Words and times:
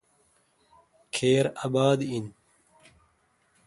کھیر 1.13 1.43
اباد 1.65 1.99
این۔ 2.11 2.25